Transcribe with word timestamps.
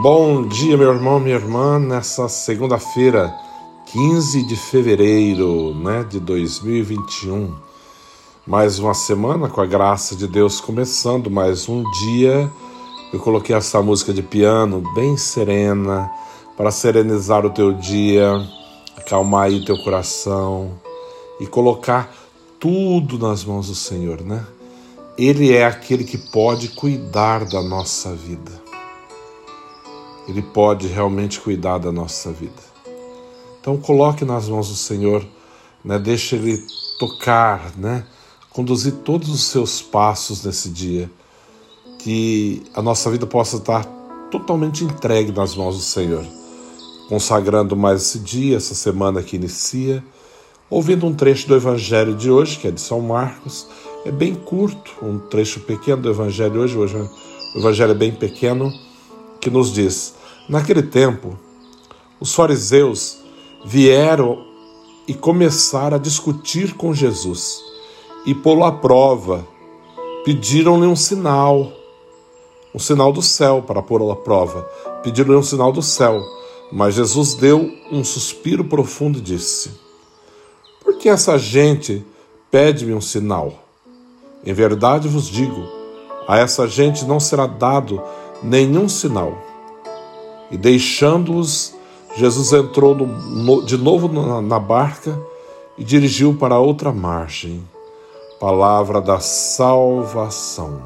Bom 0.00 0.46
dia, 0.46 0.76
meu 0.76 0.92
irmão, 0.92 1.18
minha 1.18 1.34
irmã, 1.34 1.76
nessa 1.76 2.28
segunda-feira, 2.28 3.34
15 3.86 4.46
de 4.46 4.54
fevereiro 4.54 5.74
né, 5.74 6.04
de 6.08 6.20
2021. 6.20 7.52
Mais 8.46 8.78
uma 8.78 8.94
semana, 8.94 9.48
com 9.48 9.60
a 9.60 9.66
graça 9.66 10.14
de 10.14 10.28
Deus, 10.28 10.60
começando 10.60 11.28
mais 11.28 11.68
um 11.68 11.82
dia. 11.98 12.48
Eu 13.12 13.18
coloquei 13.18 13.56
essa 13.56 13.82
música 13.82 14.12
de 14.12 14.22
piano 14.22 14.84
bem 14.94 15.16
serena, 15.16 16.08
para 16.56 16.70
serenizar 16.70 17.44
o 17.44 17.50
teu 17.50 17.72
dia, 17.72 18.40
acalmar 18.96 19.46
aí 19.46 19.56
o 19.56 19.64
teu 19.64 19.76
coração 19.82 20.78
e 21.40 21.46
colocar 21.48 22.14
tudo 22.60 23.18
nas 23.18 23.44
mãos 23.44 23.66
do 23.66 23.74
Senhor, 23.74 24.20
né? 24.20 24.46
Ele 25.18 25.52
é 25.52 25.66
aquele 25.66 26.04
que 26.04 26.16
pode 26.16 26.68
cuidar 26.68 27.44
da 27.44 27.60
nossa 27.60 28.14
vida. 28.14 28.67
Ele 30.28 30.42
pode 30.42 30.86
realmente 30.86 31.40
cuidar 31.40 31.78
da 31.78 31.90
nossa 31.90 32.30
vida. 32.30 32.68
Então 33.60 33.76
coloque 33.78 34.24
nas 34.24 34.48
mãos 34.48 34.68
do 34.68 34.76
Senhor, 34.76 35.26
né? 35.84 35.98
Deixa 35.98 36.36
ele 36.36 36.62
tocar, 36.98 37.72
né? 37.76 38.04
Conduzir 38.50 38.92
todos 39.04 39.28
os 39.30 39.44
seus 39.44 39.80
passos 39.80 40.44
nesse 40.44 40.68
dia, 40.68 41.10
que 41.98 42.62
a 42.74 42.82
nossa 42.82 43.10
vida 43.10 43.26
possa 43.26 43.56
estar 43.56 43.84
totalmente 44.30 44.84
entregue 44.84 45.32
nas 45.32 45.54
mãos 45.54 45.76
do 45.76 45.82
Senhor, 45.82 46.24
consagrando 47.08 47.74
mais 47.76 48.02
esse 48.02 48.18
dia, 48.18 48.56
essa 48.56 48.74
semana 48.74 49.22
que 49.22 49.36
inicia, 49.36 50.04
ouvindo 50.68 51.06
um 51.06 51.14
trecho 51.14 51.48
do 51.48 51.54
Evangelho 51.54 52.14
de 52.14 52.30
hoje, 52.30 52.58
que 52.58 52.68
é 52.68 52.70
de 52.70 52.80
São 52.80 53.00
Marcos. 53.00 53.66
É 54.04 54.10
bem 54.10 54.34
curto, 54.34 54.92
um 55.02 55.18
trecho 55.18 55.60
pequeno 55.60 56.02
do 56.02 56.10
Evangelho 56.10 56.60
hoje. 56.60 56.76
Hoje 56.76 56.96
o 56.96 57.58
Evangelho 57.58 57.92
é 57.92 57.94
bem 57.94 58.12
pequeno, 58.12 58.72
que 59.40 59.50
nos 59.50 59.72
diz: 59.72 60.14
Naquele 60.48 60.82
tempo, 60.82 61.38
os 62.18 62.34
fariseus 62.34 63.18
vieram 63.66 64.46
e 65.06 65.12
começaram 65.12 65.96
a 65.96 66.00
discutir 66.00 66.74
com 66.74 66.94
Jesus 66.94 67.62
e 68.24 68.34
pô-lo 68.34 68.64
à 68.64 68.72
prova. 68.72 69.46
Pediram-lhe 70.24 70.86
um 70.86 70.96
sinal, 70.96 71.70
um 72.74 72.78
sinal 72.78 73.12
do 73.12 73.20
céu 73.20 73.62
para 73.62 73.82
pô-lo 73.82 74.10
à 74.10 74.16
prova. 74.16 74.62
Pediram-lhe 75.02 75.36
um 75.36 75.42
sinal 75.42 75.70
do 75.70 75.82
céu, 75.82 76.18
mas 76.72 76.94
Jesus 76.94 77.34
deu 77.34 77.70
um 77.92 78.02
suspiro 78.02 78.64
profundo 78.64 79.18
e 79.18 79.22
disse: 79.22 79.70
Por 80.82 80.96
que 80.96 81.10
essa 81.10 81.36
gente 81.36 82.02
pede-me 82.50 82.94
um 82.94 83.02
sinal? 83.02 83.52
Em 84.42 84.54
verdade 84.54 85.08
vos 85.08 85.28
digo, 85.28 85.62
a 86.26 86.38
essa 86.38 86.66
gente 86.66 87.04
não 87.04 87.20
será 87.20 87.46
dado 87.46 88.02
nenhum 88.42 88.88
sinal 88.88 89.47
e 90.50 90.56
deixando-os, 90.56 91.74
Jesus 92.16 92.52
entrou 92.52 92.94
no, 92.94 93.62
de 93.62 93.76
novo 93.76 94.08
na, 94.08 94.40
na 94.40 94.58
barca 94.58 95.20
e 95.76 95.84
dirigiu 95.84 96.34
para 96.34 96.58
outra 96.58 96.92
margem. 96.92 97.62
Palavra 98.40 99.00
da 99.00 99.20
salvação. 99.20 100.82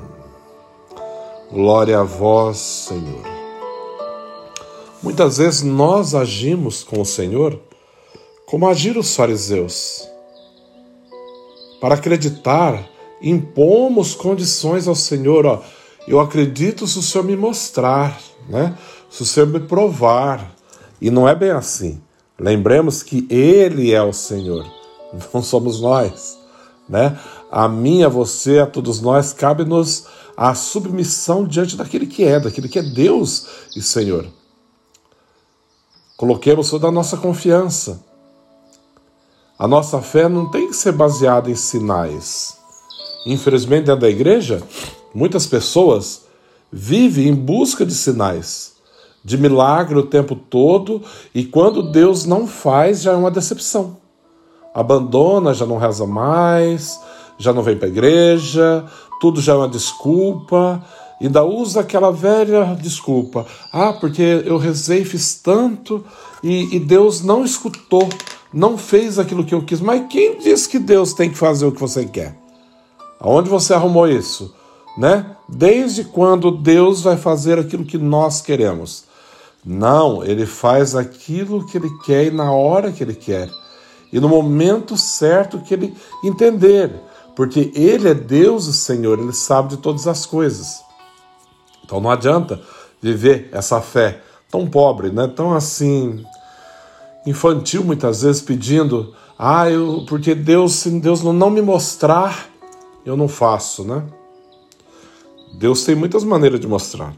Glória 1.50 2.00
a 2.00 2.02
vós, 2.02 2.56
Senhor. 2.56 3.22
Muitas 5.02 5.38
vezes 5.38 5.62
nós 5.62 6.14
agimos 6.14 6.82
com 6.82 7.00
o 7.00 7.06
Senhor 7.06 7.58
como 8.46 8.68
agiram 8.68 9.00
os 9.00 9.16
fariseus. 9.16 10.08
Para 11.80 11.94
acreditar, 11.94 12.88
impomos 13.20 14.14
condições 14.14 14.86
ao 14.86 14.94
Senhor. 14.94 15.46
Ó, 15.46 15.60
eu 16.06 16.20
acredito 16.20 16.86
se 16.86 16.98
o 16.98 17.02
Senhor 17.02 17.24
me 17.24 17.36
mostrar, 17.36 18.20
né? 18.48 18.76
Se 19.12 19.40
o 19.42 19.46
me 19.46 19.60
provar. 19.60 20.54
E 21.00 21.10
não 21.10 21.28
é 21.28 21.34
bem 21.34 21.50
assim. 21.50 22.00
Lembremos 22.38 23.02
que 23.02 23.26
Ele 23.28 23.92
é 23.92 24.02
o 24.02 24.12
Senhor, 24.12 24.66
não 25.32 25.42
somos 25.42 25.80
nós. 25.80 26.38
Né? 26.88 27.18
A 27.50 27.68
mim, 27.68 28.02
a 28.02 28.08
você, 28.08 28.58
a 28.58 28.66
todos 28.66 29.00
nós, 29.00 29.32
cabe-nos 29.32 30.06
a 30.36 30.54
submissão 30.54 31.44
diante 31.44 31.76
daquele 31.76 32.06
que 32.06 32.24
é, 32.24 32.40
daquele 32.40 32.68
que 32.68 32.78
é 32.78 32.82
Deus 32.82 33.46
e 33.76 33.82
Senhor. 33.82 34.26
Coloquemos 36.16 36.70
toda 36.70 36.88
a 36.88 36.92
nossa 36.92 37.16
confiança. 37.16 38.02
A 39.58 39.68
nossa 39.68 40.00
fé 40.00 40.28
não 40.28 40.50
tem 40.50 40.68
que 40.68 40.74
ser 40.74 40.92
baseada 40.92 41.50
em 41.50 41.54
sinais. 41.54 42.56
Infelizmente, 43.26 43.86
dentro 43.86 44.00
da 44.00 44.08
igreja, 44.08 44.62
muitas 45.14 45.46
pessoas 45.46 46.22
vivem 46.72 47.28
em 47.28 47.34
busca 47.34 47.84
de 47.84 47.94
sinais 47.94 48.71
de 49.24 49.38
milagre 49.38 49.98
o 49.98 50.06
tempo 50.06 50.34
todo, 50.34 51.02
e 51.34 51.44
quando 51.44 51.90
Deus 51.90 52.26
não 52.26 52.46
faz, 52.46 53.02
já 53.02 53.12
é 53.12 53.16
uma 53.16 53.30
decepção. 53.30 53.96
Abandona, 54.74 55.54
já 55.54 55.66
não 55.66 55.76
reza 55.76 56.06
mais, 56.06 56.98
já 57.38 57.52
não 57.52 57.62
vem 57.62 57.76
para 57.76 57.86
a 57.86 57.90
igreja, 57.90 58.84
tudo 59.20 59.40
já 59.40 59.52
é 59.52 59.56
uma 59.56 59.68
desculpa, 59.68 60.82
ainda 61.20 61.44
usa 61.44 61.80
aquela 61.80 62.10
velha 62.10 62.76
desculpa. 62.80 63.46
Ah, 63.72 63.92
porque 63.92 64.42
eu 64.44 64.56
rezei, 64.56 65.04
fiz 65.04 65.34
tanto 65.34 66.04
e, 66.42 66.76
e 66.76 66.80
Deus 66.80 67.22
não 67.22 67.44
escutou, 67.44 68.08
não 68.52 68.76
fez 68.76 69.18
aquilo 69.18 69.44
que 69.44 69.54
eu 69.54 69.62
quis. 69.62 69.80
Mas 69.80 70.06
quem 70.08 70.38
diz 70.38 70.66
que 70.66 70.78
Deus 70.78 71.12
tem 71.12 71.30
que 71.30 71.38
fazer 71.38 71.66
o 71.66 71.72
que 71.72 71.80
você 71.80 72.04
quer? 72.04 72.36
Aonde 73.20 73.48
você 73.48 73.72
arrumou 73.72 74.08
isso? 74.08 74.52
Né? 74.98 75.36
Desde 75.48 76.04
quando 76.04 76.50
Deus 76.50 77.02
vai 77.02 77.16
fazer 77.16 77.58
aquilo 77.58 77.84
que 77.84 77.96
nós 77.96 78.40
queremos? 78.40 79.04
Não, 79.64 80.24
ele 80.24 80.44
faz 80.44 80.94
aquilo 80.94 81.66
que 81.66 81.78
ele 81.78 81.90
quer 82.04 82.26
e 82.26 82.30
na 82.30 82.50
hora 82.50 82.90
que 82.90 83.02
ele 83.02 83.14
quer. 83.14 83.48
E 84.12 84.18
no 84.18 84.28
momento 84.28 84.96
certo 84.96 85.60
que 85.60 85.72
ele 85.72 85.94
entender. 86.24 86.92
Porque 87.34 87.72
ele 87.74 88.08
é 88.08 88.14
Deus 88.14 88.66
e 88.66 88.72
Senhor, 88.74 89.18
ele 89.18 89.32
sabe 89.32 89.70
de 89.70 89.76
todas 89.78 90.06
as 90.06 90.26
coisas. 90.26 90.82
Então 91.84 92.00
não 92.00 92.10
adianta 92.10 92.60
viver 93.00 93.48
essa 93.52 93.80
fé 93.80 94.20
tão 94.50 94.68
pobre, 94.68 95.10
né? 95.10 95.26
tão 95.26 95.54
assim, 95.54 96.24
infantil 97.26 97.82
muitas 97.82 98.20
vezes, 98.20 98.42
pedindo, 98.42 99.14
ah, 99.38 99.68
eu, 99.70 100.04
porque 100.06 100.34
Deus, 100.34 100.74
se 100.74 100.90
Deus 101.00 101.22
não 101.22 101.48
me 101.48 101.62
mostrar, 101.62 102.48
eu 103.04 103.16
não 103.16 103.28
faço, 103.28 103.82
né? 103.82 104.04
Deus 105.58 105.84
tem 105.84 105.94
muitas 105.94 106.22
maneiras 106.22 106.60
de 106.60 106.68
mostrar. 106.68 107.14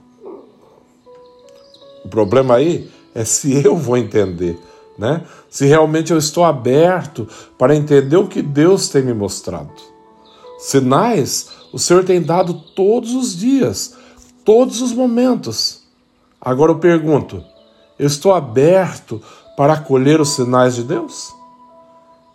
O 2.04 2.08
problema 2.08 2.56
aí 2.56 2.90
é 3.14 3.24
se 3.24 3.54
eu 3.64 3.76
vou 3.76 3.96
entender, 3.96 4.58
né? 4.98 5.22
Se 5.48 5.66
realmente 5.66 6.12
eu 6.12 6.18
estou 6.18 6.44
aberto 6.44 7.26
para 7.58 7.74
entender 7.74 8.16
o 8.16 8.28
que 8.28 8.42
Deus 8.42 8.88
tem 8.88 9.02
me 9.02 9.14
mostrado. 9.14 9.72
Sinais 10.58 11.50
o 11.74 11.78
Senhor 11.78 12.04
tem 12.04 12.22
dado 12.22 12.54
todos 12.54 13.14
os 13.14 13.36
dias, 13.36 13.96
todos 14.44 14.80
os 14.80 14.92
momentos. 14.92 15.82
Agora 16.40 16.70
eu 16.70 16.78
pergunto: 16.78 17.42
eu 17.98 18.06
estou 18.06 18.32
aberto 18.32 19.20
para 19.56 19.72
acolher 19.72 20.20
os 20.20 20.30
sinais 20.30 20.76
de 20.76 20.84
Deus? 20.84 21.34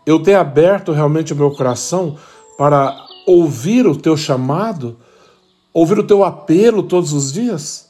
Eu 0.06 0.22
tenho 0.22 0.40
aberto 0.40 0.92
realmente 0.92 1.32
o 1.32 1.36
meu 1.38 1.52
coração 1.52 2.18
para 2.58 2.94
ouvir 3.26 3.88
o 3.88 3.96
teu 3.96 4.18
chamado, 4.18 4.98
ouvir 5.74 6.00
o 6.00 6.04
teu 6.04 6.26
apelo 6.26 6.84
todos 6.84 7.14
os 7.14 7.32
dias? 7.32 7.89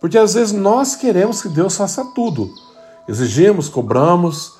Porque 0.00 0.16
às 0.16 0.34
vezes 0.34 0.52
nós 0.52 0.96
queremos 0.96 1.42
que 1.42 1.48
Deus 1.48 1.76
faça 1.76 2.04
tudo. 2.14 2.50
Exigimos, 3.06 3.68
cobramos, 3.68 4.54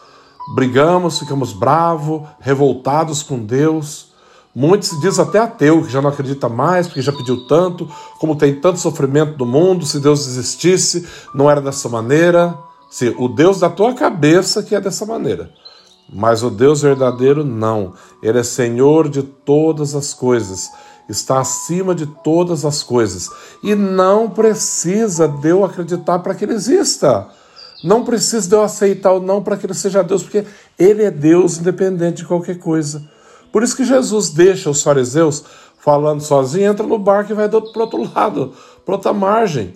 brigamos, 0.55 1.19
ficamos 1.19 1.53
bravos, 1.53 2.23
revoltados 2.41 3.23
com 3.23 3.39
Deus. 3.39 4.11
Muitos 4.55 4.89
se 4.89 5.01
diz 5.01 5.19
até 5.19 5.39
ateu, 5.39 5.83
que 5.83 5.91
já 5.91 6.03
não 6.03 6.11
acredita 6.11 6.49
mais, 6.49 6.87
porque 6.87 7.01
já 7.01 7.13
pediu 7.13 7.47
tanto, 7.47 7.89
como 8.19 8.37
tem 8.37 8.61
tanto 8.61 8.79
sofrimento 8.79 9.39
no 9.39 9.47
mundo, 9.47 9.87
se 9.87 10.01
Deus 10.01 10.27
existisse, 10.27 11.07
não 11.35 11.49
era 11.51 11.61
dessa 11.61 11.89
maneira. 11.89 12.59
Se 12.91 13.15
o 13.17 13.29
Deus 13.29 13.61
da 13.61 13.71
tua 13.71 13.95
cabeça 13.95 14.63
que 14.63 14.75
é 14.75 14.81
dessa 14.81 15.07
maneira. 15.07 15.51
Mas 16.13 16.43
o 16.43 16.51
Deus 16.51 16.83
verdadeiro 16.83 17.45
não. 17.45 17.95
Ele 18.21 18.41
é 18.41 18.43
Senhor 18.43 19.09
de 19.09 19.23
todas 19.23 19.95
as 19.95 20.13
coisas 20.13 20.69
está 21.11 21.41
acima 21.41 21.95
de 21.95 22.07
todas 22.07 22.65
as 22.65 22.83
coisas 22.83 23.29
e 23.63 23.75
não 23.75 24.31
precisa 24.31 25.27
de 25.27 25.49
eu 25.49 25.65
acreditar 25.65 26.19
para 26.21 26.35
que 26.35 26.45
ele 26.45 26.55
exista. 26.55 27.29
Não 27.83 28.05
precisa 28.05 28.49
de 28.49 28.55
eu 28.55 28.63
aceitar 28.63 29.13
ou 29.13 29.21
não 29.21 29.43
para 29.43 29.57
que 29.57 29.67
ele 29.67 29.75
seja 29.75 30.03
Deus, 30.03 30.23
porque 30.23 30.45
ele 30.79 31.03
é 31.03 31.11
Deus 31.11 31.59
independente 31.59 32.19
de 32.19 32.27
qualquer 32.27 32.59
coisa. 32.59 33.03
Por 33.51 33.63
isso 33.63 33.77
que 33.77 33.85
Jesus 33.85 34.31
deixa 34.31 34.71
os 34.71 34.83
fariseus 34.83 35.45
falando 35.79 36.21
sozinho, 36.21 36.71
entra 36.71 36.87
no 36.87 36.99
barco 36.99 37.33
e 37.33 37.35
vai 37.35 37.49
para 37.49 37.59
o 37.59 37.81
outro 37.81 38.15
lado, 38.15 38.53
para 38.85 38.95
outra 38.95 39.13
margem. 39.13 39.75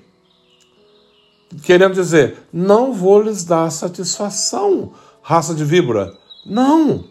Querendo 1.63 1.95
dizer, 1.95 2.47
não 2.53 2.93
vou 2.93 3.23
lhes 3.23 3.45
dar 3.45 3.71
satisfação, 3.71 4.93
raça 5.23 5.55
de 5.55 5.65
víbora. 5.65 6.13
Não. 6.45 7.05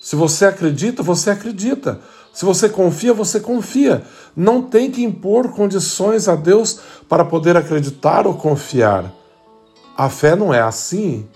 Se 0.00 0.16
você 0.16 0.46
acredita, 0.46 1.02
você 1.02 1.30
acredita. 1.30 2.00
Se 2.34 2.44
você 2.44 2.68
confia, 2.68 3.14
você 3.14 3.38
confia. 3.38 4.02
não 4.36 4.60
tem 4.60 4.90
que 4.90 5.04
impor 5.04 5.52
condições 5.52 6.28
a 6.28 6.34
Deus 6.34 6.80
para 7.08 7.24
poder 7.24 7.56
acreditar 7.56 8.26
ou 8.26 8.34
confiar. 8.34 9.12
A 9.96 10.10
fé 10.10 10.34
não 10.34 10.52
é 10.52 10.60
assim. 10.60 11.28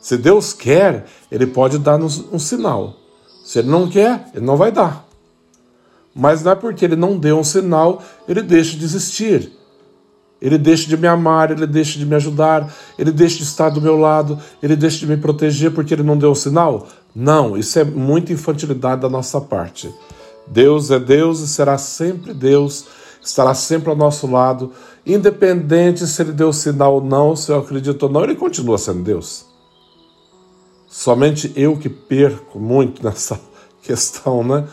Se 0.00 0.16
Deus 0.16 0.52
quer, 0.52 1.06
Ele 1.30 1.46
pode 1.46 1.78
dar-nos 1.78 2.32
um 2.32 2.38
sinal. 2.38 2.94
Se 3.44 3.58
Ele 3.58 3.68
não 3.68 3.88
quer, 3.88 4.28
Ele 4.32 4.46
não 4.46 4.56
vai 4.56 4.70
dar. 4.70 5.04
Mas 6.14 6.44
não 6.44 6.52
é 6.52 6.54
porque 6.54 6.84
Ele 6.84 6.94
não 6.94 7.18
deu 7.18 7.36
um 7.36 7.44
sinal, 7.44 8.00
Ele 8.28 8.40
deixa 8.40 8.76
de 8.76 8.84
existir. 8.84 9.50
Ele 10.40 10.58
deixa 10.58 10.88
de 10.88 10.96
me 10.96 11.06
amar, 11.06 11.52
ele 11.52 11.68
deixa 11.68 11.96
de 12.00 12.04
me 12.04 12.16
ajudar, 12.16 12.68
ele 12.98 13.12
deixa 13.12 13.36
de 13.36 13.44
estar 13.44 13.68
do 13.68 13.80
meu 13.80 13.96
lado, 13.96 14.36
ele 14.60 14.74
deixa 14.74 14.98
de 14.98 15.06
me 15.06 15.16
proteger 15.16 15.70
porque 15.72 15.94
ele 15.94 16.02
não 16.02 16.18
deu 16.18 16.32
um 16.32 16.34
sinal? 16.34 16.88
Não, 17.14 17.56
isso 17.56 17.78
é 17.78 17.84
muita 17.84 18.32
infantilidade 18.32 19.02
da 19.02 19.08
nossa 19.08 19.40
parte. 19.40 19.92
Deus 20.46 20.90
é 20.90 20.98
Deus 20.98 21.40
e 21.40 21.48
será 21.48 21.78
sempre 21.78 22.32
Deus, 22.32 22.86
estará 23.22 23.54
sempre 23.54 23.90
ao 23.90 23.96
nosso 23.96 24.26
lado, 24.30 24.72
independente 25.06 26.06
se 26.06 26.22
ele 26.22 26.32
deu 26.32 26.52
sinal 26.52 26.94
ou 26.94 27.04
não, 27.04 27.36
se 27.36 27.50
eu 27.50 27.58
acredito 27.58 28.04
ou 28.04 28.08
não, 28.08 28.24
ele 28.24 28.34
continua 28.34 28.78
sendo 28.78 29.02
Deus. 29.02 29.46
Somente 30.88 31.52
eu 31.56 31.76
que 31.76 31.88
perco 31.88 32.58
muito 32.58 33.02
nessa 33.04 33.40
questão, 33.82 34.42
né? 34.44 34.66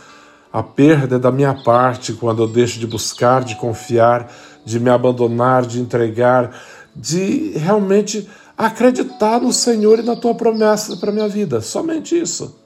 A 0.52 0.64
perda 0.64 1.18
é 1.18 1.20
da 1.20 1.32
minha 1.32 1.54
parte 1.54 2.14
quando 2.14 2.42
eu 2.42 2.48
deixo 2.48 2.80
de 2.80 2.88
buscar, 2.88 3.44
de 3.44 3.56
confiar, 3.56 4.32
de 4.66 4.80
me 4.80 4.90
abandonar, 4.90 5.66
de 5.66 5.80
entregar, 5.80 6.60
de 6.96 7.52
realmente 7.56 8.28
acreditar 8.60 9.40
no 9.40 9.54
Senhor 9.54 10.00
e 10.00 10.04
na 10.04 10.18
tua 10.18 10.36
promessa 10.36 10.98
para 10.98 11.14
minha 11.14 11.30
vida. 11.30 11.62
Somente 11.62 12.20
isso 12.20 12.60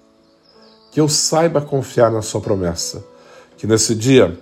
que 0.91 0.99
eu 0.99 1.07
saiba 1.07 1.61
confiar 1.61 2.11
na 2.11 2.23
Sua 2.23 2.41
promessa. 2.41 3.05
Que 3.57 3.67
nesse 3.67 3.93
dia 3.93 4.39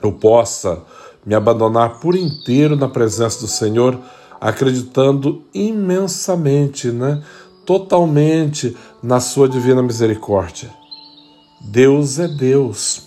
eu 0.00 0.12
possa 0.12 0.80
me 1.26 1.34
abandonar 1.34 1.98
por 1.98 2.14
inteiro 2.14 2.76
na 2.76 2.88
presença 2.88 3.40
do 3.40 3.48
Senhor, 3.48 3.98
acreditando 4.40 5.44
imensamente, 5.52 6.92
né? 6.92 7.22
totalmente 7.66 8.76
na 9.02 9.18
Sua 9.18 9.48
divina 9.48 9.82
misericórdia. 9.82 10.70
Deus 11.60 12.20
é 12.20 12.28
Deus. 12.28 13.02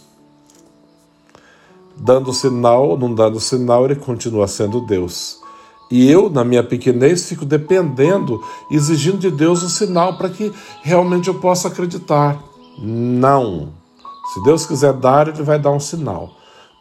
Dando 1.95 2.33
sinal 2.33 2.89
ou 2.89 2.97
não 2.97 3.13
dando 3.13 3.39
sinal, 3.39 3.85
Ele 3.85 3.95
continua 3.95 4.45
sendo 4.45 4.81
Deus. 4.81 5.44
E 5.89 6.09
eu, 6.09 6.29
na 6.29 6.43
minha 6.43 6.63
pequenez, 6.63 7.27
fico 7.27 7.45
dependendo, 7.45 8.41
exigindo 8.71 9.17
de 9.17 9.29
Deus 9.29 9.63
um 9.63 9.69
sinal 9.69 10.17
para 10.17 10.29
que 10.29 10.51
realmente 10.81 11.27
eu 11.27 11.35
possa 11.35 11.67
acreditar. 11.67 12.41
Não. 12.79 13.69
Se 14.33 14.43
Deus 14.43 14.65
quiser 14.65 14.93
dar, 14.93 15.27
Ele 15.27 15.43
vai 15.43 15.59
dar 15.59 15.71
um 15.71 15.79
sinal. 15.79 16.31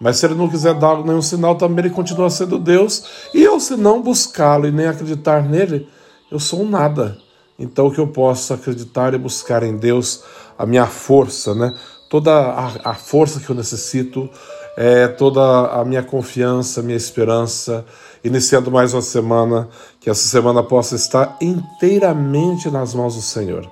Mas 0.01 0.17
se 0.17 0.27
Ele 0.27 0.35
não 0.35 0.49
quiser 0.49 0.75
dar 0.75 1.05
nenhum 1.05 1.23
sinal, 1.23 1.55
também 1.55 1.85
Ele 1.85 1.95
continua 1.95 2.31
sendo 2.31 2.59
Deus. 2.59 3.05
E 3.35 3.43
eu, 3.43 3.61
se 3.61 3.77
não 3.77 4.03
buscá-lo 4.03 4.67
e 4.67 4.73
nem 4.73 4.87
acreditar 4.87 5.43
nele, 5.43 5.87
eu 6.31 6.41
sou 6.41 6.63
um 6.63 6.69
nada. 6.69 7.19
Então, 7.59 7.87
o 7.87 7.91
que 7.91 8.01
eu 8.01 8.09
posso 8.09 8.53
acreditar 8.53 9.15
e 9.15 9.19
buscar 9.19 9.63
em 9.63 9.77
Deus 9.77 10.25
a 10.59 10.67
minha 10.67 10.87
força, 10.87 11.55
né? 11.55 11.75
Toda 12.09 12.33
a, 12.33 12.91
a 12.91 12.95
força 12.95 13.41
que 13.41 13.51
eu 13.51 13.55
necessito, 13.55 14.29
é, 14.77 15.09
toda 15.09 15.41
a 15.69 15.85
minha 15.85 16.03
confiança, 16.03 16.83
minha 16.83 16.97
esperança, 16.97 17.85
iniciando 18.23 18.71
mais 18.71 18.93
uma 18.93 19.03
semana, 19.03 19.69
que 20.01 20.11
essa 20.11 20.27
semana 20.27 20.63
possa 20.63 20.97
estar 20.97 21.37
inteiramente 21.41 22.71
nas 22.71 22.95
mãos 22.95 23.15
do 23.15 23.23
Senhor. 23.23 23.71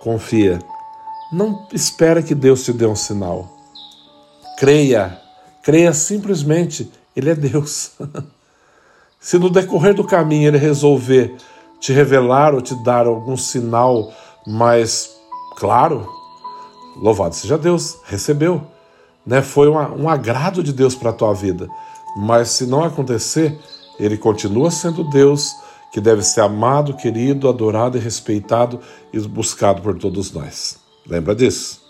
Confia. 0.00 0.58
Não 1.32 1.66
espera 1.72 2.22
que 2.22 2.34
Deus 2.34 2.64
te 2.64 2.72
dê 2.72 2.86
um 2.86 2.96
sinal. 2.96 3.48
Creia. 4.58 5.20
Creia 5.62 5.92
simplesmente, 5.94 6.90
Ele 7.16 7.30
é 7.30 7.34
Deus. 7.34 7.92
Se 9.18 9.38
no 9.38 9.48
decorrer 9.48 9.94
do 9.94 10.04
caminho 10.04 10.48
Ele 10.48 10.58
resolver 10.58 11.34
te 11.80 11.92
revelar 11.92 12.54
ou 12.54 12.60
te 12.60 12.74
dar 12.82 13.06
algum 13.06 13.36
sinal 13.36 14.12
mais 14.46 15.10
claro, 15.56 16.08
louvado 16.96 17.34
seja 17.34 17.58
Deus, 17.58 17.98
recebeu 18.04 18.73
né, 19.26 19.42
foi 19.42 19.68
uma, 19.68 19.90
um 19.90 20.08
agrado 20.08 20.62
de 20.62 20.72
Deus 20.72 20.94
para 20.94 21.10
a 21.10 21.14
tua 21.14 21.32
vida. 21.32 21.68
Mas 22.16 22.50
se 22.50 22.66
não 22.66 22.84
acontecer, 22.84 23.58
ele 23.98 24.16
continua 24.16 24.70
sendo 24.70 25.04
Deus 25.04 25.56
que 25.92 26.00
deve 26.00 26.22
ser 26.22 26.40
amado, 26.40 26.94
querido, 26.94 27.48
adorado 27.48 27.96
e 27.96 28.00
respeitado 28.00 28.80
e 29.12 29.20
buscado 29.20 29.80
por 29.80 29.96
todos 29.96 30.32
nós. 30.32 30.76
Lembra 31.06 31.34
disso? 31.34 31.80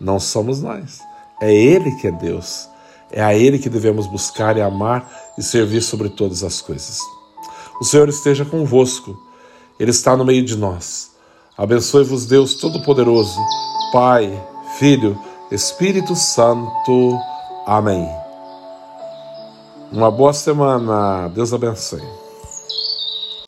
Não 0.00 0.18
somos 0.18 0.60
nós. 0.60 1.00
É 1.40 1.52
Ele 1.52 1.92
que 1.92 2.08
é 2.08 2.10
Deus. 2.10 2.68
É 3.10 3.22
a 3.22 3.34
Ele 3.34 3.58
que 3.58 3.68
devemos 3.68 4.06
buscar 4.06 4.56
e 4.56 4.60
amar 4.60 5.08
e 5.38 5.42
servir 5.42 5.80
sobre 5.80 6.08
todas 6.08 6.42
as 6.42 6.60
coisas. 6.60 6.98
O 7.80 7.84
Senhor 7.84 8.08
esteja 8.08 8.44
convosco. 8.44 9.16
Ele 9.78 9.90
está 9.90 10.16
no 10.16 10.24
meio 10.24 10.44
de 10.44 10.56
nós. 10.56 11.12
Abençoe-vos, 11.56 12.26
Deus 12.26 12.54
Todo-Poderoso, 12.54 13.38
Pai, 13.92 14.42
Filho 14.78 15.18
Espírito 15.52 16.16
Santo. 16.16 17.20
Amém. 17.66 18.08
Uma 19.92 20.10
boa 20.10 20.32
semana. 20.32 21.28
Deus 21.28 21.52
abençoe. 21.52 22.21